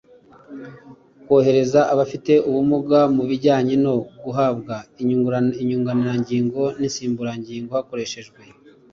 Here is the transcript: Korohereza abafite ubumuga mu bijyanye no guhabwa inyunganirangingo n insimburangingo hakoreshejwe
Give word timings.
Korohereza 1.25 1.81
abafite 1.93 2.33
ubumuga 2.49 2.99
mu 3.15 3.23
bijyanye 3.29 3.73
no 3.83 3.93
guhabwa 4.23 4.75
inyunganirangingo 5.01 6.61
n 6.79 6.81
insimburangingo 6.87 7.71
hakoreshejwe 7.77 8.41